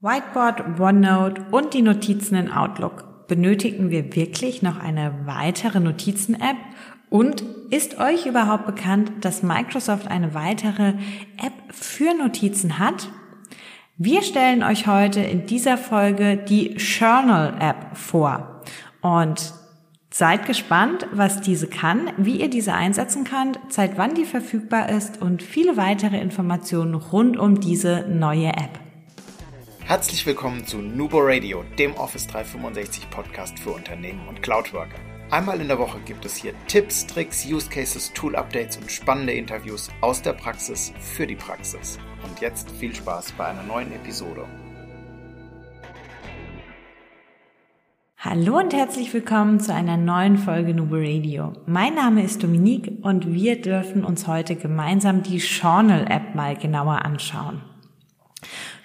Whiteboard, 0.00 0.78
OneNote 0.78 1.46
und 1.50 1.74
die 1.74 1.82
Notizen 1.82 2.36
in 2.36 2.52
Outlook. 2.52 3.26
Benötigen 3.26 3.90
wir 3.90 4.14
wirklich 4.14 4.62
noch 4.62 4.78
eine 4.78 5.12
weitere 5.24 5.80
Notizen-App? 5.80 6.56
Und 7.10 7.42
ist 7.70 7.98
euch 7.98 8.26
überhaupt 8.26 8.64
bekannt, 8.64 9.10
dass 9.22 9.42
Microsoft 9.42 10.06
eine 10.06 10.34
weitere 10.34 10.90
App 11.36 11.52
für 11.72 12.14
Notizen 12.14 12.78
hat? 12.78 13.08
Wir 13.96 14.22
stellen 14.22 14.62
euch 14.62 14.86
heute 14.86 15.18
in 15.18 15.46
dieser 15.46 15.76
Folge 15.76 16.36
die 16.36 16.74
Journal 16.76 17.56
App 17.58 17.96
vor. 17.96 18.62
Und 19.00 19.52
seid 20.10 20.46
gespannt, 20.46 21.08
was 21.12 21.40
diese 21.40 21.66
kann, 21.66 22.12
wie 22.18 22.40
ihr 22.40 22.50
diese 22.50 22.72
einsetzen 22.72 23.24
könnt, 23.24 23.58
seit 23.68 23.98
wann 23.98 24.14
die 24.14 24.26
verfügbar 24.26 24.90
ist 24.90 25.20
und 25.20 25.42
viele 25.42 25.76
weitere 25.76 26.20
Informationen 26.20 26.94
rund 26.94 27.36
um 27.36 27.58
diese 27.58 28.06
neue 28.08 28.50
App. 28.50 28.78
Herzlich 29.88 30.26
willkommen 30.26 30.66
zu 30.66 30.82
Nubo 30.82 31.16
Radio, 31.18 31.64
dem 31.78 31.94
Office 31.94 32.26
365 32.26 33.08
Podcast 33.08 33.58
für 33.58 33.70
Unternehmen 33.70 34.28
und 34.28 34.42
Cloudworker. 34.42 34.98
Einmal 35.30 35.62
in 35.62 35.68
der 35.68 35.78
Woche 35.78 35.98
gibt 36.04 36.26
es 36.26 36.36
hier 36.36 36.52
Tipps, 36.66 37.06
Tricks, 37.06 37.46
Use 37.46 37.70
Cases, 37.70 38.12
Tool 38.12 38.36
Updates 38.36 38.76
und 38.76 38.92
spannende 38.92 39.32
Interviews 39.32 39.88
aus 40.02 40.20
der 40.20 40.34
Praxis 40.34 40.92
für 41.00 41.26
die 41.26 41.36
Praxis. 41.36 41.98
Und 42.22 42.38
jetzt 42.42 42.70
viel 42.72 42.94
Spaß 42.94 43.32
bei 43.32 43.46
einer 43.46 43.62
neuen 43.62 43.90
Episode. 43.94 44.44
Hallo 48.18 48.58
und 48.58 48.74
herzlich 48.74 49.14
willkommen 49.14 49.58
zu 49.58 49.72
einer 49.72 49.96
neuen 49.96 50.36
Folge 50.36 50.74
Nubo 50.74 50.96
Radio. 50.96 51.54
Mein 51.64 51.94
Name 51.94 52.24
ist 52.24 52.42
Dominique 52.42 52.92
und 53.00 53.32
wir 53.32 53.62
dürfen 53.62 54.04
uns 54.04 54.26
heute 54.26 54.54
gemeinsam 54.54 55.22
die 55.22 55.38
Journal 55.38 56.04
App 56.10 56.34
mal 56.34 56.58
genauer 56.58 57.06
anschauen. 57.06 57.62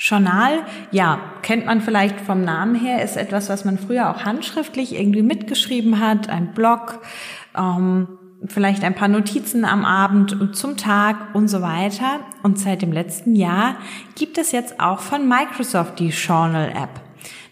Journal, 0.03 0.65
ja, 0.91 1.17
kennt 1.43 1.65
man 1.65 1.79
vielleicht 1.79 2.19
vom 2.19 2.43
Namen 2.43 2.75
her, 2.75 3.01
ist 3.01 3.15
etwas, 3.15 3.47
was 3.47 3.63
man 3.63 3.77
früher 3.77 4.09
auch 4.09 4.25
handschriftlich 4.25 4.93
irgendwie 4.99 5.21
mitgeschrieben 5.21 6.01
hat, 6.01 6.27
ein 6.27 6.53
Blog, 6.53 6.99
ähm, 7.57 8.09
vielleicht 8.45 8.83
ein 8.83 8.95
paar 8.95 9.07
Notizen 9.07 9.63
am 9.63 9.85
Abend 9.85 10.33
und 10.33 10.57
zum 10.57 10.75
Tag 10.75 11.33
und 11.33 11.47
so 11.47 11.61
weiter. 11.61 12.19
Und 12.41 12.59
seit 12.59 12.81
dem 12.81 12.91
letzten 12.91 13.33
Jahr 13.33 13.77
gibt 14.15 14.37
es 14.37 14.51
jetzt 14.51 14.81
auch 14.81 14.99
von 14.99 15.25
Microsoft 15.25 15.99
die 15.99 16.09
Journal 16.09 16.67
App. 16.67 16.99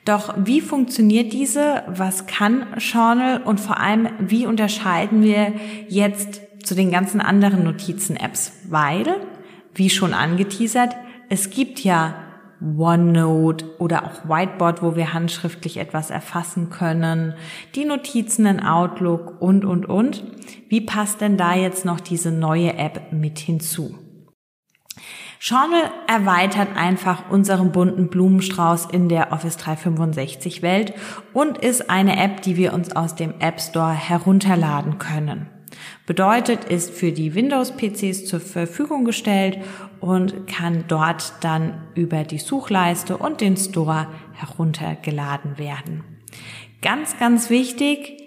Doch 0.03 0.33
wie 0.35 0.59
funktioniert 0.59 1.31
diese? 1.31 1.83
Was 1.87 2.25
kann 2.25 2.65
Journal? 2.79 3.43
Und 3.43 3.61
vor 3.61 3.79
allem, 3.79 4.09
wie 4.19 4.45
unterscheiden 4.45 5.23
wir 5.23 5.53
jetzt 5.87 6.41
zu 6.65 6.75
den 6.75 6.91
ganzen 6.91 7.21
anderen 7.21 7.63
Notizen-Apps? 7.63 8.51
Weil, 8.67 9.05
wie 9.73 9.89
schon 9.89 10.13
angeteasert, 10.13 10.97
es 11.29 11.49
gibt 11.49 11.79
ja 11.79 12.13
OneNote 12.61 13.65
oder 13.79 14.05
auch 14.05 14.29
Whiteboard, 14.29 14.83
wo 14.83 14.95
wir 14.95 15.13
handschriftlich 15.13 15.77
etwas 15.77 16.09
erfassen 16.09 16.69
können, 16.69 17.33
die 17.75 17.85
Notizen 17.85 18.45
in 18.45 18.59
Outlook 18.59 19.41
und, 19.41 19.65
und, 19.65 19.85
und. 19.85 20.23
Wie 20.69 20.81
passt 20.81 21.21
denn 21.21 21.37
da 21.37 21.55
jetzt 21.55 21.85
noch 21.85 21.99
diese 21.99 22.31
neue 22.31 22.77
App 22.77 23.11
mit 23.11 23.39
hinzu? 23.39 23.95
Journal 25.43 25.89
erweitert 26.05 26.67
einfach 26.75 27.31
unseren 27.31 27.71
bunten 27.71 28.09
Blumenstrauß 28.09 28.85
in 28.91 29.09
der 29.09 29.31
Office 29.31 29.57
365 29.57 30.61
Welt 30.61 30.93
und 31.33 31.57
ist 31.57 31.89
eine 31.89 32.23
App, 32.23 32.43
die 32.43 32.57
wir 32.57 32.73
uns 32.73 32.95
aus 32.95 33.15
dem 33.15 33.33
App 33.39 33.59
Store 33.59 33.91
herunterladen 33.91 34.99
können. 34.99 35.49
Bedeutet, 36.05 36.65
ist 36.65 36.91
für 36.91 37.11
die 37.11 37.35
Windows-PCs 37.35 38.25
zur 38.25 38.39
Verfügung 38.39 39.05
gestellt 39.05 39.59
und 39.99 40.47
kann 40.47 40.85
dort 40.87 41.33
dann 41.41 41.73
über 41.95 42.23
die 42.23 42.39
Suchleiste 42.39 43.17
und 43.17 43.41
den 43.41 43.57
Store 43.57 44.07
heruntergeladen 44.33 45.57
werden. 45.57 46.03
Ganz, 46.81 47.17
ganz 47.19 47.49
wichtig, 47.49 48.17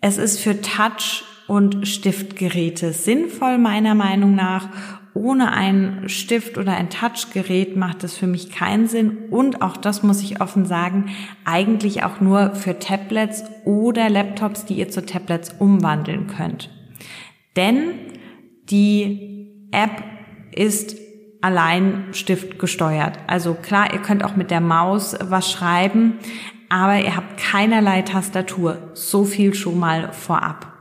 es 0.00 0.18
ist 0.18 0.40
für 0.40 0.60
Touch- 0.60 1.24
und 1.46 1.86
Stiftgeräte 1.86 2.92
sinnvoll 2.92 3.58
meiner 3.58 3.94
Meinung 3.94 4.34
nach. 4.34 4.68
Ohne 5.14 5.52
ein 5.52 6.08
Stift 6.08 6.56
oder 6.56 6.76
ein 6.76 6.88
Touchgerät 6.88 7.76
macht 7.76 8.04
es 8.04 8.16
für 8.16 8.28
mich 8.28 8.50
keinen 8.50 8.86
Sinn. 8.86 9.28
Und 9.30 9.60
auch 9.60 9.76
das 9.76 10.02
muss 10.02 10.22
ich 10.22 10.40
offen 10.40 10.64
sagen, 10.64 11.10
eigentlich 11.44 12.04
auch 12.04 12.20
nur 12.20 12.54
für 12.54 12.78
Tablets 12.78 13.44
oder 13.64 14.08
Laptops, 14.08 14.64
die 14.64 14.74
ihr 14.74 14.88
zu 14.88 15.04
Tablets 15.04 15.54
umwandeln 15.58 16.28
könnt. 16.28 16.70
Denn 17.60 17.90
die 18.70 19.68
App 19.70 20.02
ist 20.54 20.96
allein 21.42 22.06
Stift 22.12 22.58
gesteuert. 22.58 23.18
Also 23.26 23.52
klar, 23.52 23.92
ihr 23.92 23.98
könnt 23.98 24.24
auch 24.24 24.34
mit 24.34 24.50
der 24.50 24.62
Maus 24.62 25.14
was 25.20 25.50
schreiben, 25.50 26.14
aber 26.70 27.00
ihr 27.00 27.14
habt 27.14 27.36
keinerlei 27.36 28.00
Tastatur. 28.00 28.78
So 28.94 29.24
viel 29.24 29.52
schon 29.52 29.78
mal 29.78 30.10
vorab. 30.12 30.72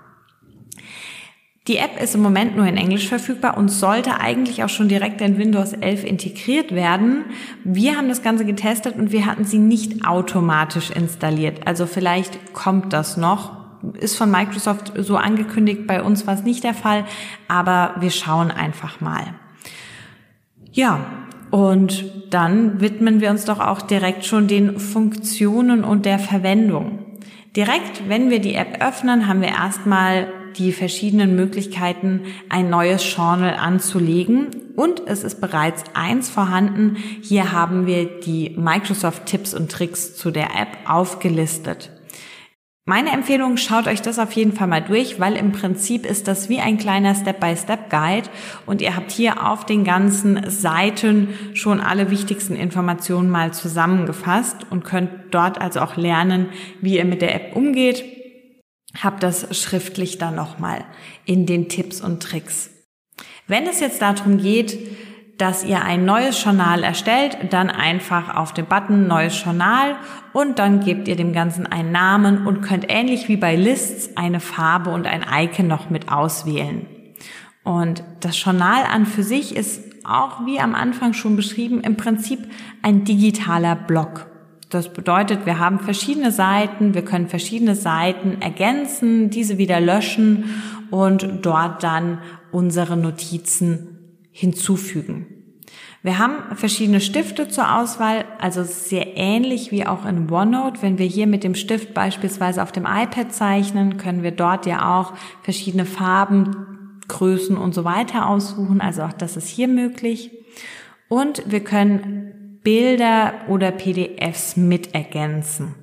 Die 1.68 1.76
App 1.76 2.02
ist 2.02 2.16
im 2.16 2.22
Moment 2.22 2.56
nur 2.56 2.66
in 2.66 2.78
Englisch 2.78 3.10
verfügbar 3.10 3.58
und 3.58 3.68
sollte 3.68 4.22
eigentlich 4.22 4.64
auch 4.64 4.70
schon 4.70 4.88
direkt 4.88 5.20
in 5.20 5.38
Windows 5.38 5.74
11 5.74 6.06
integriert 6.06 6.74
werden. 6.74 7.26
Wir 7.66 7.98
haben 7.98 8.08
das 8.08 8.24
Ganze 8.24 8.46
getestet 8.46 8.96
und 8.96 9.12
wir 9.12 9.26
hatten 9.26 9.44
sie 9.44 9.60
nicht 9.60 10.06
automatisch 10.08 10.92
installiert. 10.92 11.68
Also 11.68 11.88
vielleicht 11.88 12.54
kommt 12.54 12.94
das 12.94 13.18
noch 13.18 13.59
ist 13.94 14.18
von 14.18 14.32
Microsoft 14.32 14.94
so 14.98 15.18
angekündigt. 15.18 15.88
Bei 15.88 16.04
uns 16.04 16.28
war 16.28 16.34
es 16.34 16.44
nicht 16.44 16.64
der 16.64 16.74
Fall, 16.74 17.06
aber 17.48 17.96
wir 18.00 18.12
schauen 18.12 18.52
einfach 18.52 19.02
mal. 19.02 19.36
Ja, 20.72 21.06
und 21.52 22.06
dann 22.30 22.80
widmen 22.80 23.22
wir 23.22 23.32
uns 23.32 23.46
doch 23.46 23.60
auch 23.60 23.82
direkt 23.82 24.26
schon 24.26 24.48
den 24.48 24.80
Funktionen 24.80 25.84
und 25.84 26.06
der 26.06 26.20
Verwendung. 26.20 27.00
Direkt, 27.56 28.08
wenn 28.08 28.30
wir 28.30 28.40
die 28.40 28.54
App 28.54 28.84
öffnen, 28.84 29.28
haben 29.28 29.42
wir 29.42 29.50
erstmal 29.50 30.28
die 30.58 30.72
verschiedenen 30.72 31.36
Möglichkeiten, 31.36 32.22
ein 32.50 32.70
neues 32.70 33.16
Journal 33.16 33.56
anzulegen. 33.56 34.50
Und 34.76 35.02
es 35.08 35.24
ist 35.24 35.42
bereits 35.42 35.84
eins 35.94 36.30
vorhanden. 36.30 36.98
Hier 37.22 37.52
haben 37.52 37.88
wir 37.88 38.20
die 38.20 38.56
Microsoft 38.58 39.26
Tipps 39.26 39.54
und 39.54 39.72
Tricks 39.72 40.16
zu 40.16 40.32
der 40.32 40.56
App 40.56 40.78
aufgelistet. 40.86 41.92
Meine 42.86 43.12
Empfehlung, 43.12 43.58
schaut 43.58 43.88
euch 43.88 44.02
das 44.02 44.18
auf 44.18 44.32
jeden 44.32 44.54
Fall 44.54 44.68
mal 44.68 44.82
durch, 44.82 45.20
weil 45.20 45.36
im 45.36 45.52
Prinzip 45.52 46.08
ist 46.08 46.28
das 46.28 46.50
wie 46.50 46.60
ein 46.60 46.80
kleiner 46.80 47.14
Step-by-Step-Guide 47.14 48.30
und 48.66 48.82
ihr 48.82 48.96
habt 48.96 49.12
hier 49.12 49.48
auf 49.48 49.66
den 49.66 49.84
ganzen 49.84 50.50
Seiten 50.50 51.30
schon 51.54 51.82
alle 51.82 52.10
wichtigsten 52.10 52.56
Informationen 52.56 53.30
mal 53.30 53.54
zusammengefasst 53.54 54.66
und 54.72 54.86
könnt 54.86 55.12
dort 55.32 55.62
also 55.62 55.82
auch 55.82 55.98
lernen, 55.98 56.48
wie 56.82 56.98
ihr 56.98 57.06
mit 57.06 57.22
der 57.22 57.36
App 57.36 57.56
umgeht. 57.56 58.04
Habt 58.98 59.22
das 59.22 59.56
schriftlich 59.56 60.18
dann 60.18 60.36
nochmal 60.36 60.84
in 61.26 61.46
den 61.46 61.70
Tipps 61.70 62.02
und 62.02 62.24
Tricks. 62.24 62.72
Wenn 63.46 63.68
es 63.68 63.80
jetzt 63.80 64.02
darum 64.02 64.38
geht, 64.38 64.78
dass 65.40 65.64
ihr 65.64 65.82
ein 65.84 66.04
neues 66.04 66.44
Journal 66.44 66.84
erstellt, 66.84 67.38
dann 67.50 67.70
einfach 67.70 68.36
auf 68.36 68.54
den 68.54 68.66
Button 68.66 69.08
Neues 69.08 69.42
Journal 69.42 69.96
und 70.34 70.60
dann 70.60 70.82
gebt 70.82 71.08
ihr 71.08 71.16
dem 71.16 71.32
Ganzen 71.32 71.66
einen 71.66 71.94
Namen 71.94 72.46
und 72.46 72.62
könnt 72.62 72.86
ähnlich 72.90 73.30
wie 73.30 73.38
bei 73.38 73.56
Lists 73.56 74.18
eine 74.18 74.42
Farbe 74.42 74.90
und 74.90 75.08
ein 75.08 75.26
Icon 75.32 75.68
noch 75.68 75.90
mit 75.90 76.12
auswählen. 76.12 76.86
Und 77.64 78.04
das 78.20 78.44
Journal 78.44 78.84
an 78.84 79.06
für 79.06 79.24
sich 79.24 79.56
ist 79.56 79.82
auch 80.04 80.46
wie 80.46 80.60
am 80.60 80.76
Anfang 80.76 81.14
schon 81.14 81.38
beschrieben 81.38 81.82
im 81.82 81.96
Prinzip 81.96 82.40
ein 82.82 83.06
digitaler 83.06 83.76
Blog. 83.76 84.28
Das 84.70 84.92
bedeutet, 84.92 85.46
wir 85.46 85.58
haben 85.58 85.80
verschiedene 85.80 86.32
Seiten, 86.32 86.94
wir 86.94 87.06
können 87.06 87.30
verschiedene 87.30 87.76
Seiten 87.76 88.42
ergänzen, 88.42 89.30
diese 89.30 89.58
wieder 89.58 89.80
löschen 89.80 90.62
und 90.92 91.46
dort 91.46 91.82
dann 91.82 92.20
unsere 92.52 92.98
Notizen 92.98 93.99
hinzufügen. 94.40 95.28
Wir 96.02 96.18
haben 96.18 96.56
verschiedene 96.56 97.02
Stifte 97.02 97.50
zur 97.50 97.78
Auswahl, 97.78 98.24
also 98.40 98.64
sehr 98.64 99.18
ähnlich 99.18 99.72
wie 99.72 99.86
auch 99.86 100.06
in 100.06 100.32
OneNote. 100.32 100.82
Wenn 100.82 100.98
wir 100.98 101.06
hier 101.06 101.28
mit 101.28 101.44
dem 101.44 101.56
Stift 101.56 101.94
beispielsweise 101.94 102.64
auf 102.64 102.72
dem 102.72 102.86
iPad 102.86 103.34
zeichnen, 103.34 103.98
können 103.98 104.24
wir 104.24 104.32
dort 104.32 104.66
ja 104.66 104.98
auch 104.98 105.14
verschiedene 105.44 105.86
Farben, 105.86 107.00
Größen 107.10 107.58
und 107.58 107.74
so 107.74 107.84
weiter 107.84 108.30
aussuchen. 108.30 108.80
Also 108.80 109.02
auch 109.02 109.14
das 109.14 109.36
ist 109.36 109.48
hier 109.48 109.68
möglich. 109.68 110.32
Und 111.10 111.44
wir 111.52 111.64
können 111.64 112.60
Bilder 112.64 113.34
oder 113.50 113.72
PDFs 113.72 114.56
mit 114.56 114.94
ergänzen. 114.94 115.76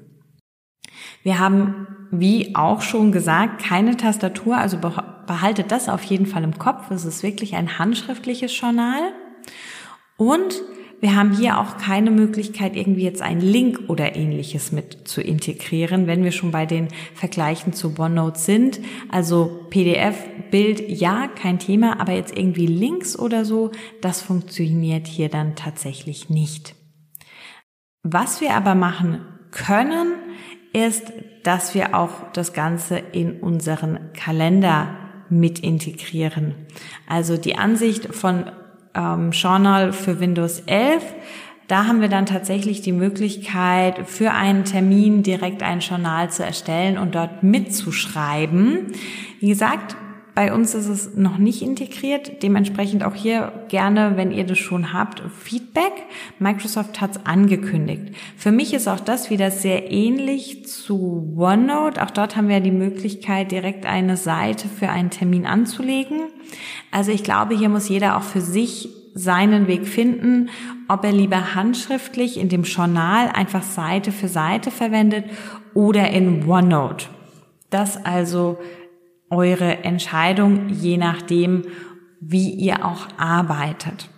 Wir 1.22 1.38
haben, 1.38 1.88
wie 2.10 2.54
auch 2.54 2.80
schon 2.80 3.12
gesagt, 3.12 3.62
keine 3.62 3.96
Tastatur, 3.96 4.56
also 4.56 4.78
behaltet 5.26 5.70
das 5.72 5.88
auf 5.88 6.02
jeden 6.04 6.26
Fall 6.26 6.44
im 6.44 6.58
Kopf. 6.58 6.90
Es 6.90 7.04
ist 7.04 7.22
wirklich 7.22 7.54
ein 7.54 7.78
handschriftliches 7.78 8.58
Journal. 8.58 9.00
Und 10.16 10.62
wir 11.00 11.14
haben 11.14 11.32
hier 11.32 11.58
auch 11.58 11.76
keine 11.76 12.10
Möglichkeit, 12.10 12.74
irgendwie 12.74 13.02
jetzt 13.02 13.20
einen 13.20 13.42
Link 13.42 13.80
oder 13.88 14.16
ähnliches 14.16 14.72
mit 14.72 15.06
zu 15.06 15.20
integrieren, 15.20 16.06
wenn 16.06 16.24
wir 16.24 16.32
schon 16.32 16.52
bei 16.52 16.64
den 16.64 16.88
Vergleichen 17.14 17.74
zu 17.74 17.98
OneNote 17.98 18.38
sind. 18.38 18.80
Also 19.10 19.66
PDF, 19.68 20.16
Bild, 20.50 20.88
ja, 20.88 21.28
kein 21.28 21.58
Thema, 21.58 22.00
aber 22.00 22.12
jetzt 22.12 22.36
irgendwie 22.36 22.66
Links 22.66 23.18
oder 23.18 23.44
so, 23.44 23.72
das 24.00 24.22
funktioniert 24.22 25.06
hier 25.06 25.28
dann 25.28 25.54
tatsächlich 25.54 26.30
nicht. 26.30 26.74
Was 28.02 28.40
wir 28.40 28.54
aber 28.54 28.74
machen 28.74 29.20
können, 29.50 30.14
ist, 30.72 31.12
dass 31.42 31.74
wir 31.74 31.94
auch 31.94 32.32
das 32.32 32.52
Ganze 32.52 32.96
in 32.98 33.40
unseren 33.40 34.12
Kalender 34.14 35.05
mit 35.28 35.58
integrieren. 35.58 36.54
Also 37.08 37.36
die 37.36 37.56
Ansicht 37.56 38.14
von 38.14 38.50
ähm, 38.94 39.30
Journal 39.30 39.92
für 39.92 40.20
Windows 40.20 40.60
11, 40.66 41.02
da 41.68 41.86
haben 41.86 42.00
wir 42.00 42.08
dann 42.08 42.26
tatsächlich 42.26 42.80
die 42.80 42.92
Möglichkeit, 42.92 44.06
für 44.08 44.30
einen 44.30 44.64
Termin 44.64 45.24
direkt 45.24 45.62
ein 45.64 45.80
Journal 45.80 46.30
zu 46.30 46.44
erstellen 46.44 46.96
und 46.96 47.16
dort 47.16 47.42
mitzuschreiben. 47.42 48.92
Wie 49.40 49.48
gesagt, 49.48 49.96
bei 50.36 50.52
uns 50.52 50.74
ist 50.74 50.88
es 50.88 51.14
noch 51.16 51.38
nicht 51.38 51.62
integriert. 51.62 52.42
Dementsprechend 52.42 53.02
auch 53.04 53.14
hier 53.14 53.64
gerne, 53.68 54.18
wenn 54.18 54.32
ihr 54.32 54.44
das 54.44 54.58
schon 54.58 54.92
habt, 54.92 55.22
Feedback. 55.42 55.94
Microsoft 56.38 57.00
hat 57.00 57.12
es 57.12 57.24
angekündigt. 57.24 58.14
Für 58.36 58.52
mich 58.52 58.74
ist 58.74 58.86
auch 58.86 59.00
das 59.00 59.30
wieder 59.30 59.50
sehr 59.50 59.90
ähnlich 59.90 60.66
zu 60.66 61.34
OneNote. 61.38 62.02
Auch 62.02 62.10
dort 62.10 62.36
haben 62.36 62.50
wir 62.50 62.60
die 62.60 62.70
Möglichkeit, 62.70 63.50
direkt 63.50 63.86
eine 63.86 64.18
Seite 64.18 64.68
für 64.68 64.90
einen 64.90 65.08
Termin 65.08 65.46
anzulegen. 65.46 66.20
Also 66.90 67.12
ich 67.12 67.24
glaube, 67.24 67.56
hier 67.56 67.70
muss 67.70 67.88
jeder 67.88 68.18
auch 68.18 68.22
für 68.22 68.42
sich 68.42 68.90
seinen 69.14 69.68
Weg 69.68 69.88
finden, 69.88 70.50
ob 70.86 71.02
er 71.06 71.12
lieber 71.12 71.54
handschriftlich 71.54 72.38
in 72.38 72.50
dem 72.50 72.64
Journal 72.64 73.30
einfach 73.30 73.62
Seite 73.62 74.12
für 74.12 74.28
Seite 74.28 74.70
verwendet 74.70 75.24
oder 75.72 76.10
in 76.10 76.46
OneNote. 76.46 77.06
Das 77.70 77.96
also 78.04 78.58
eure 79.30 79.84
Entscheidung, 79.84 80.68
je 80.68 80.96
nachdem, 80.96 81.64
wie 82.20 82.50
ihr 82.50 82.84
auch 82.84 83.08
arbeitet. 83.18 84.08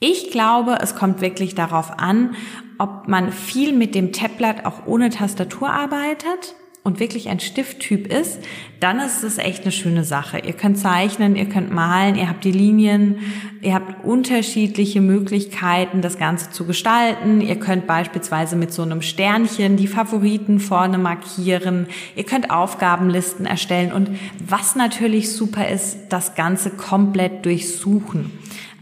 Ich 0.00 0.30
glaube, 0.30 0.78
es 0.80 0.96
kommt 0.96 1.20
wirklich 1.20 1.54
darauf 1.54 1.98
an, 1.98 2.34
ob 2.78 3.08
man 3.08 3.30
viel 3.30 3.72
mit 3.72 3.94
dem 3.94 4.12
Tablet 4.12 4.66
auch 4.66 4.86
ohne 4.86 5.10
Tastatur 5.10 5.70
arbeitet 5.70 6.56
und 6.84 6.98
wirklich 6.98 7.28
ein 7.28 7.38
Stifttyp 7.38 8.12
ist, 8.12 8.40
dann 8.80 8.98
ist 8.98 9.22
es 9.22 9.38
echt 9.38 9.62
eine 9.62 9.70
schöne 9.70 10.02
Sache. 10.02 10.40
Ihr 10.40 10.52
könnt 10.52 10.76
zeichnen, 10.76 11.36
ihr 11.36 11.44
könnt 11.44 11.72
malen, 11.72 12.16
ihr 12.16 12.28
habt 12.28 12.42
die 12.42 12.50
Linien, 12.50 13.18
ihr 13.60 13.74
habt 13.74 14.04
unterschiedliche 14.04 15.00
Möglichkeiten, 15.00 16.02
das 16.02 16.18
Ganze 16.18 16.50
zu 16.50 16.66
gestalten. 16.66 17.40
Ihr 17.40 17.56
könnt 17.56 17.86
beispielsweise 17.86 18.56
mit 18.56 18.72
so 18.72 18.82
einem 18.82 19.00
Sternchen 19.00 19.76
die 19.76 19.86
Favoriten 19.86 20.58
vorne 20.58 20.98
markieren. 20.98 21.86
Ihr 22.16 22.24
könnt 22.24 22.50
Aufgabenlisten 22.50 23.46
erstellen 23.46 23.92
und 23.92 24.10
was 24.44 24.74
natürlich 24.74 25.32
super 25.32 25.68
ist, 25.68 25.98
das 26.08 26.34
Ganze 26.34 26.70
komplett 26.70 27.46
durchsuchen. 27.46 28.32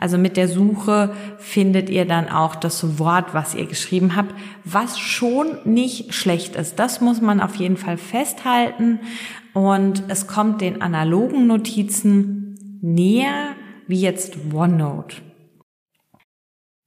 Also 0.00 0.17
mit 0.17 0.38
der 0.38 0.49
Suche 0.49 1.12
findet 1.37 1.91
ihr 1.91 2.06
dann 2.06 2.31
auch 2.31 2.56
das 2.56 2.99
Wort, 2.99 3.35
was 3.35 3.55
ihr 3.55 3.67
geschrieben 3.67 4.17
habt, 4.17 4.35
was 4.64 4.99
schon 4.99 5.58
nicht 5.64 6.14
schlecht 6.14 6.56
ist. 6.56 6.79
Das 6.79 7.02
muss 7.02 7.20
man 7.20 7.38
auf 7.38 7.56
jeden 7.56 7.76
Fall 7.76 7.99
festhalten. 7.99 9.00
Und 9.52 10.05
es 10.08 10.26
kommt 10.26 10.62
den 10.62 10.81
analogen 10.81 11.47
Notizen 11.47 12.79
näher 12.81 13.55
wie 13.88 14.00
jetzt 14.00 14.38
OneNote. 14.55 15.17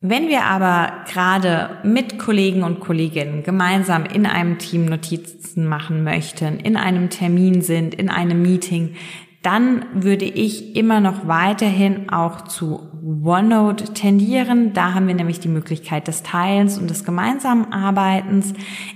Wenn 0.02 0.28
wir 0.28 0.46
aber 0.46 1.06
gerade 1.08 1.78
mit 1.84 2.18
Kollegen 2.18 2.64
und 2.64 2.80
Kolleginnen 2.80 3.44
gemeinsam 3.44 4.06
in 4.06 4.26
einem 4.26 4.58
Team 4.58 4.86
Notizen 4.86 5.68
machen 5.68 6.04
möchten, 6.04 6.60
in 6.60 6.78
einem 6.78 7.12
Termin 7.12 7.62
sind, 7.62 7.94
in 7.94 8.10
einem 8.10 8.42
Meeting, 8.42 8.96
dann 9.44 9.86
würde 9.94 10.26
ich 10.26 10.76
immer 10.76 11.00
noch 11.00 11.28
weiterhin 11.28 12.10
auch 12.10 12.42
zu 12.46 12.93
OneNote 13.04 13.94
tendieren. 13.94 14.74
Da 14.74 14.94
haben 14.94 15.08
wir 15.08 15.16
nämlich 15.16 15.40
die 15.40 15.50
Möglichkeit 15.50 16.08
des 16.08 16.24
Teilens 16.24 16.78
und 16.78 16.90
des 16.90 17.04
gemeinsamen 17.04 17.74
Arbeitens. 17.74 18.54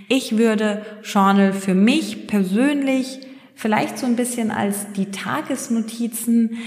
Ich 0.07 0.38
würde 0.38 0.86
Journal 1.04 1.54
für 1.54 1.74
mich 1.74 2.27
persönlich 2.27 3.19
vielleicht 3.56 3.98
so 3.98 4.06
ein 4.06 4.15
bisschen 4.15 4.51
als 4.51 4.94
die 4.94 5.12
Tagesnotizen 5.12 6.57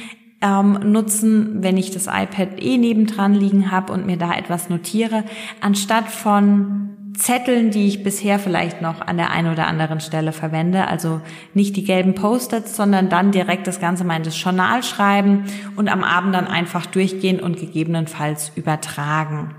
ähm, 0.43 0.79
nutzen, 0.85 1.63
wenn 1.63 1.77
ich 1.77 1.91
das 1.91 2.07
iPad 2.07 2.63
eh 2.63 2.79
nebendran 2.79 3.35
liegen 3.35 3.71
habe 3.71 3.93
und 3.93 4.07
mir 4.07 4.17
da 4.17 4.35
etwas 4.35 4.69
notiere, 4.69 5.25
anstatt 5.61 6.09
von 6.09 6.90
Zetteln, 7.21 7.71
die 7.71 7.87
ich 7.87 8.03
bisher 8.03 8.39
vielleicht 8.39 8.81
noch 8.81 9.01
an 9.01 9.19
der 9.19 9.31
einen 9.31 9.53
oder 9.53 9.67
anderen 9.67 10.01
Stelle 10.01 10.33
verwende. 10.33 10.89
Also 10.89 11.21
nicht 11.55 11.77
die 11.77 11.85
gelben 11.85 12.15
Post-its, 12.15 12.75
sondern 12.75 13.11
dann 13.11 13.31
direkt 13.31 13.67
das 13.67 13.79
Ganze 13.79 14.05
mal 14.05 14.17
in 14.17 14.23
das 14.23 14.43
Journal 14.43 14.83
schreiben 14.83 15.45
und 15.77 15.89
am 15.89 16.03
Abend 16.03 16.35
dann 16.35 16.47
einfach 16.47 16.87
durchgehen 16.87 17.39
und 17.39 17.59
gegebenenfalls 17.59 18.53
übertragen. 18.57 19.55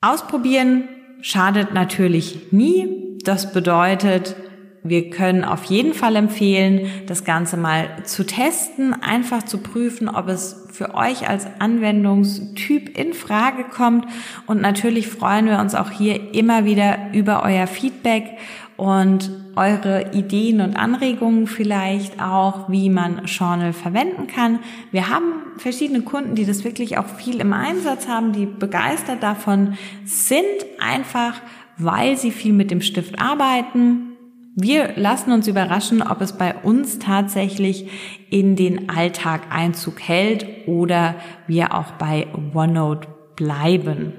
Ausprobieren 0.00 0.88
schadet 1.20 1.74
natürlich 1.74 2.52
nie. 2.52 3.18
Das 3.24 3.52
bedeutet, 3.52 4.36
wir 4.82 5.10
können 5.10 5.44
auf 5.44 5.64
jeden 5.64 5.92
Fall 5.92 6.16
empfehlen, 6.16 6.90
das 7.06 7.24
Ganze 7.24 7.56
mal 7.56 7.88
zu 8.04 8.24
testen, 8.24 8.94
einfach 8.94 9.42
zu 9.42 9.58
prüfen, 9.58 10.08
ob 10.08 10.28
es 10.28 10.66
für 10.72 10.94
euch 10.94 11.28
als 11.28 11.46
Anwendungstyp 11.58 12.96
in 12.96 13.12
Frage 13.12 13.64
kommt. 13.64 14.06
Und 14.46 14.60
natürlich 14.60 15.08
freuen 15.08 15.46
wir 15.46 15.58
uns 15.58 15.74
auch 15.74 15.90
hier 15.90 16.34
immer 16.34 16.64
wieder 16.64 17.12
über 17.12 17.42
euer 17.42 17.66
Feedback 17.66 18.38
und 18.76 19.30
eure 19.56 20.12
Ideen 20.12 20.60
und 20.60 20.76
Anregungen 20.76 21.48
vielleicht 21.48 22.22
auch, 22.22 22.68
wie 22.70 22.88
man 22.90 23.24
Journal 23.24 23.72
verwenden 23.72 24.28
kann. 24.28 24.60
Wir 24.92 25.08
haben 25.08 25.32
verschiedene 25.56 26.02
Kunden, 26.02 26.36
die 26.36 26.46
das 26.46 26.62
wirklich 26.62 26.96
auch 26.96 27.06
viel 27.06 27.40
im 27.40 27.52
Einsatz 27.52 28.06
haben, 28.06 28.32
die 28.32 28.46
begeistert 28.46 29.24
davon 29.24 29.76
sind, 30.04 30.44
einfach 30.78 31.34
weil 31.76 32.16
sie 32.16 32.30
viel 32.30 32.52
mit 32.52 32.70
dem 32.70 32.80
Stift 32.80 33.20
arbeiten, 33.20 34.07
wir 34.60 34.94
lassen 34.96 35.30
uns 35.30 35.46
überraschen, 35.46 36.02
ob 36.02 36.20
es 36.20 36.32
bei 36.32 36.52
uns 36.52 36.98
tatsächlich 36.98 37.88
in 38.28 38.56
den 38.56 38.90
Alltag 38.90 39.42
Einzug 39.50 40.00
hält 40.00 40.66
oder 40.66 41.14
wir 41.46 41.74
auch 41.74 41.92
bei 41.92 42.26
OneNote 42.52 43.06
bleiben. 43.36 44.12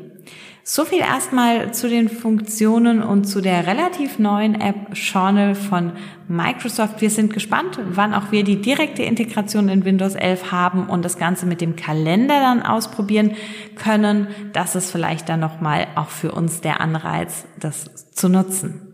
So 0.63 0.85
viel 0.85 0.99
erstmal 0.99 1.73
zu 1.73 1.89
den 1.89 2.07
Funktionen 2.07 3.03
und 3.03 3.25
zu 3.25 3.41
der 3.41 3.67
relativ 3.67 4.17
neuen 4.17 4.55
App 4.61 4.93
Journal 4.93 5.55
von 5.55 5.91
Microsoft. 6.29 7.01
Wir 7.01 7.09
sind 7.09 7.33
gespannt, 7.33 7.77
wann 7.89 8.13
auch 8.13 8.31
wir 8.31 8.45
die 8.45 8.61
direkte 8.61 9.03
Integration 9.03 9.67
in 9.67 9.83
Windows 9.83 10.15
11 10.15 10.53
haben 10.53 10.87
und 10.87 11.03
das 11.03 11.17
Ganze 11.17 11.47
mit 11.47 11.59
dem 11.59 11.75
Kalender 11.75 12.39
dann 12.39 12.61
ausprobieren 12.61 13.31
können. 13.75 14.27
Das 14.53 14.75
ist 14.75 14.89
vielleicht 14.89 15.27
dann 15.27 15.41
nochmal 15.41 15.87
auch 15.95 16.09
für 16.09 16.31
uns 16.31 16.61
der 16.61 16.79
Anreiz, 16.79 17.43
das 17.59 18.13
zu 18.13 18.29
nutzen. 18.29 18.88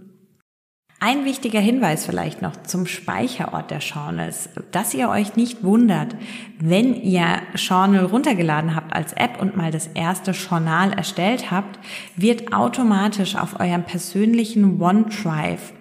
Ein 1.08 1.24
wichtiger 1.24 1.60
Hinweis 1.60 2.04
vielleicht 2.04 2.42
noch 2.42 2.64
zum 2.64 2.88
Speicherort 2.88 3.70
der 3.70 3.78
Journals, 3.78 4.50
dass 4.72 4.96
ihr 4.96 5.08
euch 5.08 5.36
nicht 5.36 5.64
wundert, 5.64 6.16
wenn 6.58 6.96
ihr 6.96 7.44
Journal 7.54 8.06
runtergeladen 8.06 8.76
habt 8.76 8.92
als 8.92 9.14
App 9.14 9.40
und 9.40 9.56
mal 9.56 9.70
das 9.70 9.86
erste 9.86 10.32
Journal 10.32 10.94
erstellt 10.94 11.52
habt, 11.52 11.78
wird 12.16 12.54
automatisch 12.54 13.36
auf 13.36 13.60
eurem 13.60 13.84
persönlichen 13.84 14.82
OneDrive 14.82 15.74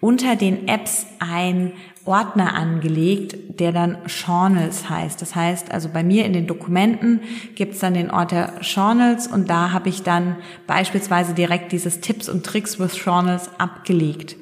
unter 0.00 0.34
den 0.34 0.66
Apps 0.66 1.06
ein 1.20 1.70
Ordner 2.04 2.56
angelegt, 2.56 3.60
der 3.60 3.70
dann 3.70 3.98
Journals 4.08 4.90
heißt. 4.90 5.22
Das 5.22 5.36
heißt, 5.36 5.70
also 5.70 5.90
bei 5.90 6.02
mir 6.02 6.24
in 6.24 6.32
den 6.32 6.48
Dokumenten 6.48 7.20
gibt's 7.54 7.78
dann 7.78 7.94
den 7.94 8.10
Ort 8.10 8.32
der 8.32 8.54
Journals 8.62 9.28
und 9.28 9.48
da 9.48 9.70
habe 9.70 9.90
ich 9.90 10.02
dann 10.02 10.38
beispielsweise 10.66 11.34
direkt 11.34 11.70
dieses 11.70 12.00
Tipps 12.00 12.28
und 12.28 12.44
Tricks 12.44 12.80
with 12.80 12.98
Journals 13.04 13.48
abgelegt. 13.60 14.34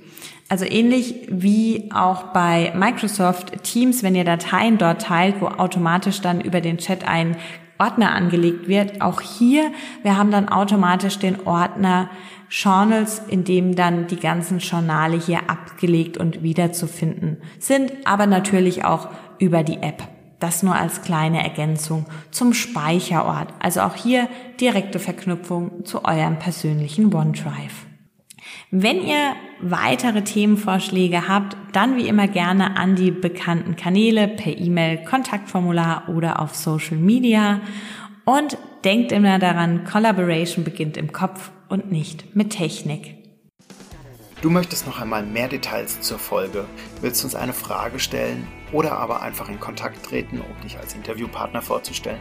Also 0.51 0.65
ähnlich 0.65 1.29
wie 1.29 1.91
auch 1.95 2.25
bei 2.33 2.73
Microsoft 2.75 3.63
Teams, 3.63 4.03
wenn 4.03 4.17
ihr 4.17 4.25
Dateien 4.25 4.79
dort 4.79 5.03
teilt, 5.03 5.41
wo 5.41 5.47
automatisch 5.47 6.21
dann 6.23 6.41
über 6.41 6.61
den 6.61 6.79
Chat 6.79 7.07
ein 7.07 7.37
Ordner 7.79 8.11
angelegt 8.13 8.67
wird. 8.67 9.01
Auch 9.01 9.21
hier, 9.21 9.71
wir 10.03 10.19
haben 10.19 10.33
dann 10.33 10.49
automatisch 10.49 11.21
den 11.21 11.47
Ordner 11.47 12.11
Journals, 12.51 13.23
in 13.29 13.45
dem 13.45 13.77
dann 13.77 14.09
die 14.09 14.19
ganzen 14.19 14.59
Journale 14.59 15.17
hier 15.17 15.49
abgelegt 15.49 16.19
und 16.19 16.43
wiederzufinden 16.43 17.37
sind, 17.61 17.93
aber 18.05 18.27
natürlich 18.27 18.85
auch 18.85 19.09
über 19.39 19.63
die 19.63 19.81
App. 19.81 20.03
Das 20.41 20.65
nur 20.65 20.75
als 20.75 21.03
kleine 21.03 21.45
Ergänzung 21.45 22.07
zum 22.33 22.55
Speicherort. 22.55 23.55
Also 23.61 23.83
auch 23.83 23.95
hier 23.95 24.27
direkte 24.61 24.99
Verknüpfung 24.99 25.85
zu 25.85 26.05
eurem 26.05 26.41
persönlichen 26.41 27.15
OneDrive. 27.15 27.90
Wenn 28.73 29.05
ihr 29.05 29.35
weitere 29.61 30.23
Themenvorschläge 30.23 31.27
habt, 31.27 31.57
dann 31.73 31.97
wie 31.97 32.07
immer 32.07 32.29
gerne 32.29 32.77
an 32.77 32.95
die 32.95 33.11
bekannten 33.11 33.75
Kanäle 33.75 34.29
per 34.29 34.57
E-Mail, 34.57 35.05
Kontaktformular 35.05 36.09
oder 36.09 36.39
auf 36.39 36.55
Social 36.55 36.97
Media. 36.97 37.63
Und 38.25 38.57
denkt 38.85 39.11
immer 39.11 39.41
daran, 39.41 39.83
Collaboration 39.85 40.65
beginnt 40.65 40.97
im 40.97 41.13
Kopf 41.13 41.51
und 41.69 41.91
nicht 41.91 42.37
mit 42.37 42.51
Technik. 42.51 43.17
Du 44.41 44.51
möchtest 44.51 44.87
noch 44.87 45.01
einmal 45.01 45.25
mehr 45.25 45.49
Details 45.49 46.01
zur 46.01 46.21
Folge, 46.21 46.65
willst 47.01 47.25
uns 47.25 47.35
eine 47.35 47.53
Frage 47.53 47.99
stellen 47.99 48.47
oder 48.71 48.93
aber 48.93 49.21
einfach 49.21 49.49
in 49.49 49.59
Kontakt 49.59 50.07
treten, 50.07 50.41
um 50.41 50.63
dich 50.63 50.79
als 50.79 50.95
Interviewpartner 50.95 51.61
vorzustellen? 51.61 52.21